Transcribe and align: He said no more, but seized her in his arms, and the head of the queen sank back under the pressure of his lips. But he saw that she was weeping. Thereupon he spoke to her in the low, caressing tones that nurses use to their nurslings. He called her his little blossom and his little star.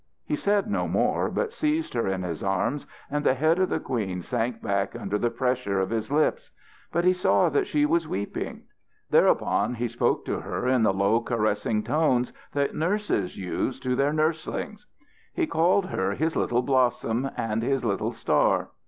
He 0.25 0.35
said 0.35 0.67
no 0.67 0.87
more, 0.87 1.29
but 1.29 1.53
seized 1.53 1.93
her 1.93 2.07
in 2.07 2.23
his 2.23 2.41
arms, 2.41 2.87
and 3.11 3.23
the 3.23 3.35
head 3.35 3.59
of 3.59 3.69
the 3.69 3.79
queen 3.79 4.23
sank 4.23 4.59
back 4.59 4.95
under 4.99 5.19
the 5.19 5.29
pressure 5.29 5.79
of 5.79 5.91
his 5.91 6.11
lips. 6.11 6.49
But 6.91 7.05
he 7.05 7.13
saw 7.13 7.49
that 7.49 7.67
she 7.67 7.85
was 7.85 8.07
weeping. 8.07 8.63
Thereupon 9.11 9.75
he 9.75 9.87
spoke 9.87 10.25
to 10.25 10.39
her 10.39 10.67
in 10.67 10.81
the 10.81 10.91
low, 10.91 11.19
caressing 11.21 11.83
tones 11.83 12.33
that 12.53 12.73
nurses 12.73 13.37
use 13.37 13.79
to 13.81 13.95
their 13.95 14.11
nurslings. 14.11 14.87
He 15.35 15.45
called 15.45 15.85
her 15.85 16.13
his 16.13 16.35
little 16.35 16.63
blossom 16.63 17.29
and 17.37 17.61
his 17.61 17.85
little 17.85 18.11
star. 18.11 18.69